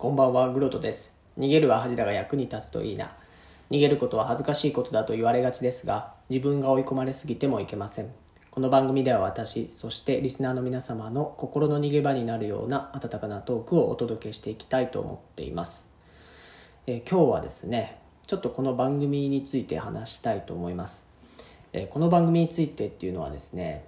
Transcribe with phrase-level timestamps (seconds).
[0.00, 1.12] こんばんは、グロトです。
[1.38, 3.12] 逃げるは恥だが役に立つといいな。
[3.70, 8.10] 逃げることは恥ずかしいことだと言われがちですが、自分が追い込まれすぎてもいけません。
[8.50, 15.86] この番組では私、そしてリスナーの皆様の心の逃げ場になるような温かなトークをお届けしていきたいと思っています。
[16.86, 21.04] え今日はですね、ちょっとこの番組について話したいと思います。
[21.74, 23.84] えこの番組についてっていうのはですね、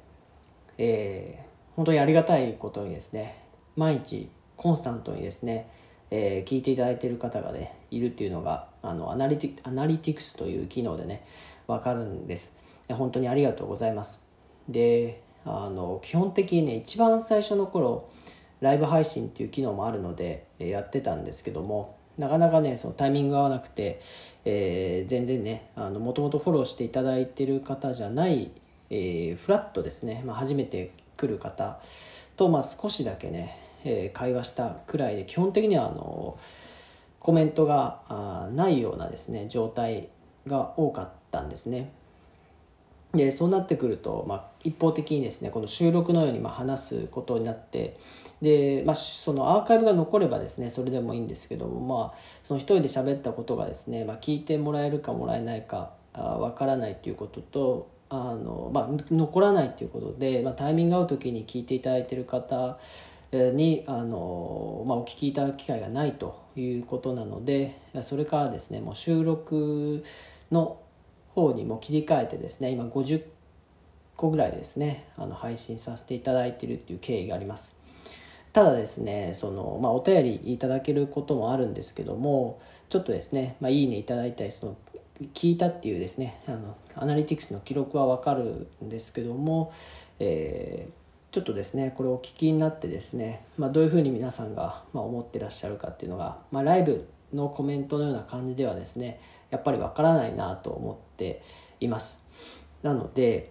[0.77, 4.29] えー本当にありがたいことにですね毎日
[4.63, 5.69] コンスタントにですね、
[6.15, 11.25] えー聞いていただいている方がねいるっていうのがあのアナリティアナリティクスという機能でね
[11.67, 12.55] 分かるんです。
[12.91, 14.23] 本当にありがとうございます。
[14.69, 18.11] であの基本的にね一番最初の頃
[18.61, 24.01] ライブ配信っていう機能もあるのでえやってたんですけどもなかなかねそのタイミングが合わなくて、
[24.45, 28.51] えー全然ねもともとフォローしていただいてる方じゃない、
[28.91, 31.81] えーフラットですね、まあ、初めて来る方
[32.37, 36.39] と、まあ、少しだけね、えー会話したくらいで基本的にはあの
[37.19, 40.09] コメントがあないようなですね状態
[40.47, 41.93] が多かったんですね。
[43.15, 47.99] でそうなってくると、まあ、一方的にですねこの収録のようにまあ話すことになって
[48.41, 62.79] で、まあ、そのアーカイブが残ればですねそれでもいいんですけども、まあ、その一人で喋ったことがですね、まあ、聞いてもらえるかもらえないかわからないということとあの、まあ、残らないということで、まあ、タイミング合う時に聞いていただいている方
[63.33, 70.05] にあの、まあ、お聞きいただく機会がないということなのでそれからですねもう収録
[70.51, 70.79] の
[71.35, 73.25] 方にも切り替えてですね今50
[74.17, 77.75] 個ぐらいですねあの配信させていただいているっていう経緯があります。
[78.53, 82.61] ただですねその、まあ、お便りいただけることもあるんですけども
[82.91, 84.77] ちょっとですね、まあ、いいねいただいたりその
[85.33, 89.73] 聞いたっていうですねあのアナリティクスの記録は分かるんですけども、
[90.19, 91.02] えー
[91.33, 99.19] ちょっとですねこれをお聞きになってですね、まあ、どういうふうに皆さんが、ま、思ってらっしゃるかっていうのが、まあ、ライブのコメントのような感じではですね
[99.51, 101.43] やっぱりわからないなと思って
[101.81, 102.23] います。
[102.83, 103.51] なので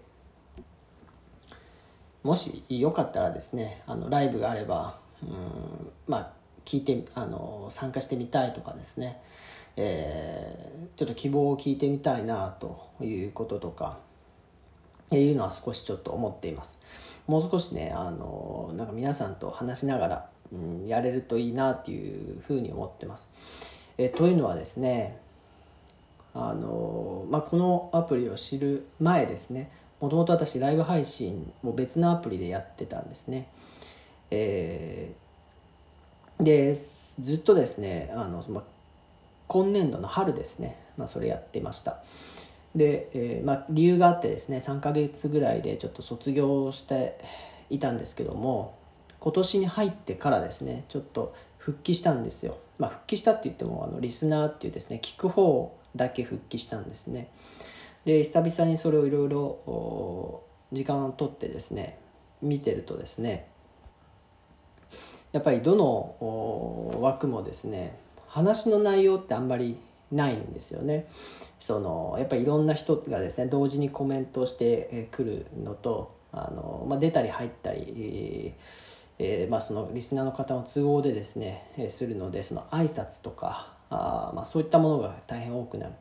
[2.23, 6.31] もしよかったらですねあのライブがあればうんまあ
[6.65, 9.19] 聞いてあの参加してみたいとかですね、
[9.75, 13.97] えーちょっと希望を聞いてみたいなということとか
[15.19, 16.79] いうのは少しちょっと思っています。
[17.27, 23.29] もう少しねあのなんか皆さんと話しながら、うん、やれるといいなっていうふうに思ってます。
[23.97, 25.17] えというのはですね
[26.33, 33.47] あの、まあ、このアプリを知る前ですねもともと私ライブ配信を別のアプリでやってたんですね。
[34.29, 35.31] えー
[36.43, 38.63] でずっとですねあの、まあ、
[39.47, 42.03] 今年度の春ですね、まあ、それやってました。
[42.75, 47.17] で、えーまあ、理由があってですね3ヶ月ぐらいでちょっと卒業して
[47.69, 48.75] いたんですけども
[49.19, 57.29] 今年に入ってからですねちょっと復帰したんですよ、まあ、復帰したって言ってもあのリスナーっていうですね聞く方だけ復帰したんですね。
[58.05, 61.99] で久々にそれをいろいろ時間を取ってですね
[62.41, 63.47] 見てるとですね
[65.31, 69.77] やっぱりどの枠もですね話の内容ってあんまり
[70.11, 71.07] ないんですよね。
[71.59, 78.53] そのやっぱりいろんな人がですね同時にコメントしてくるのとあの、まあ、出たり入ったり、
[79.19, 85.93] えーまあ、そのリスナーの方の都合でですね、えするのでその挨拶とかあ、まあ、そういったものが大変多くなる。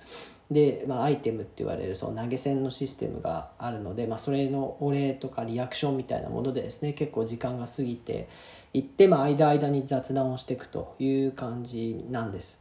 [0.50, 8.28] で、まあ、アイテムって言われるその投げ銭のシステムがあるので、まあ、それのお礼とかリアクションみたいなものでですね結構時間が過ぎて
[8.72, 12.60] いって、まあ、間間に雑談をしていくという感じなんです。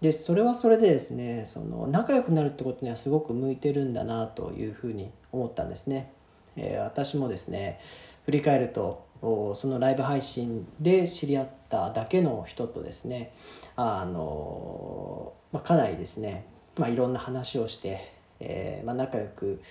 [0.00, 6.12] でそれはそれでですねその仲良くなるってことにはすごく向いてるんだなというふうに思ったんですね、
[6.56, 7.80] えー私もですね
[8.24, 13.32] 振り返るとそのライブ配信で知り合っただけの人とですね
[13.76, 16.46] あの、まあ、かなりですね、
[16.76, 19.62] まあ、いろんな話をして、えーまあ、仲良く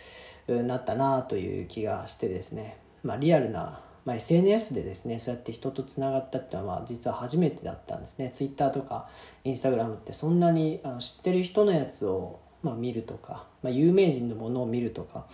[0.48, 8.30] なったなという気がしてですね、まあ、リアルな、まあ、SNS でですねそうやって人とつながったっていうのは実は初めてだったんですね。
[8.32, 9.10] Twitter とか
[9.44, 15.28] Instagram ってそんなにあの知ってる人のやつをまあ、見るとか、まあ、有名人のものを見るとか、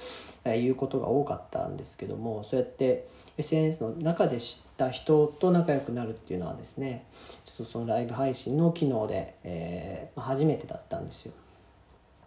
[0.44, 3.08] えーいうことが多かったんですけどもそうやって
[3.38, 7.06] SNS の中で知った人と仲良くなるっていうのはですね
[7.46, 11.32] ちょっとそのライブ配信の機能で、えーま、初めてだったんですよ。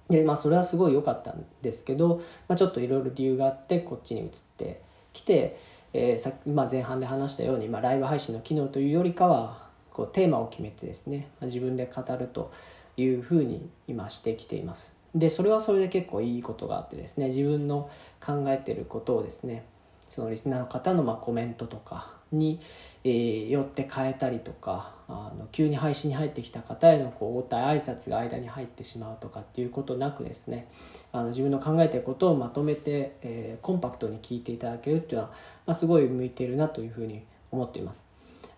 [0.08, 4.80] でまあそれはすごい良かったんですけど、まあ、ちょっといろいろ理由があってこっちに移って
[5.12, 5.58] きて、
[5.94, 12.52] えーさまあ、前半で話したように、まあ、ライブ配信の機能というよりかはこうテーマを決めてですね、まあ自分で語ると
[12.96, 14.92] いうふうに今してきています。
[15.14, 17.88] でそれはそれで結構いいことがあってですね自分の
[18.20, 19.64] 考えてることをですね
[20.08, 22.60] そのリスナーの方のまコメントとかに、
[23.04, 30.68] えー、よって変えたりとかあの急に配信に入ってきた方へのこう応対挨拶が間に入ってしまうとかっていうことなくですね
[31.12, 35.30] あの自分の考えてることをまとめて、えー、コンパクトに聞いていただけるっていうのは、
[35.66, 38.04] まあ、すごい向いているなというふうに思っています。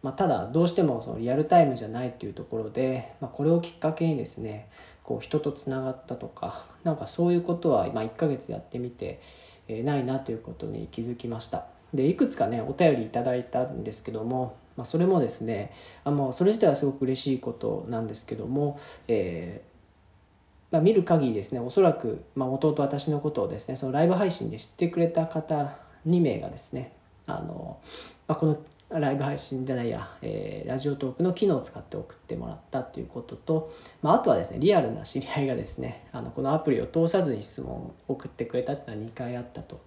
[0.02, 4.68] まあ、ただどうしてもそのリアルタイムじゃないっていうところで、まあ、これをきっかけにですね
[5.02, 9.20] こう人とつながったとかなんかそういうことは今1ヶ月やってみて、
[9.66, 11.66] えー、ないなということに気づきました。
[11.94, 15.72] でいくつかねお便りいただいたんですけども、まあ、それもですね
[16.04, 18.78] あもうそれ自体はすごく嬉しいことなんですけども、
[19.08, 26.92] えー、まあ、見る限りですねおそらく、まあ、弟私のことをですねそのライブ配信で知ってくれた方2名がですね
[27.26, 27.78] あの、
[28.28, 28.58] まあ、この
[28.98, 33.72] ライブ配信じゃないや、えー、ラジオトークの機能を使って送ってもらったということと、
[34.02, 39.82] まあ、あとはですねリアルな知り合いがですねあのこのアプリを通さずに質問を送ってくれたっていうのは2回あったと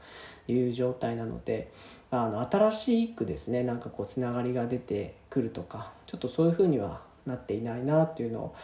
[0.48, 1.72] いう状態なので
[2.12, 8.56] あの新しくですねなんかこうつながりが出てくるとかちょっとそういうふうにはなっていないなっていうのを、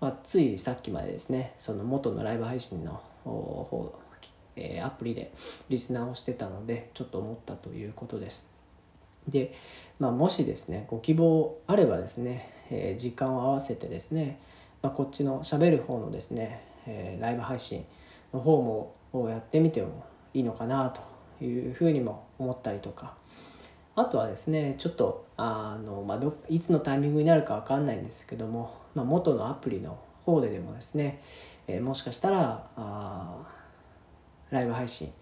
[0.00, 3.94] まあ、ついさっきまでですねその元のライブ配信の方、
[4.56, 5.32] え、アプリで
[5.68, 8.50] リスナーをしてたのでちょっと思ったということです。
[9.28, 9.54] で、
[9.98, 14.38] まあ、もしですねご希望あればですね、えー、時間を合わせてですね、
[14.82, 17.84] まあ、こっちのしゃべる方のですね、えー、ライブ配信
[18.32, 23.18] の方もやってみてもいいのかなというふうにも思ったりとか。
[23.96, 31.22] あとはですねちょっとあの、まあ、どいつのタイミングになるか分かんないんですけども、まあ、元のアプリの方ででもですね、
[31.66, 33.46] えー、もしかしたらあ
[34.50, 35.12] ライブ配信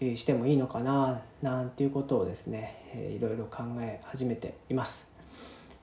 [0.00, 5.08] してもいいのかななんていうことをですねいろいろ考え始めています。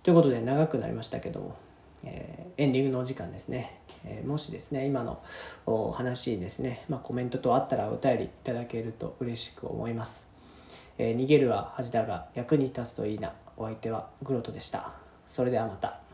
[0.04, 1.56] ということで長くなりましたけども、
[2.04, 5.22] えー、エンディングのお時間ですね、えー、もしですね今の
[5.68, 10.26] お話ですね、まあ、コメントとあったらお便りいただけると嬉しく思います、
[10.98, 14.94] えー、逃げるは恥だが役に立つといいなお相手はグロトでした。
[15.28, 16.11] それではまた。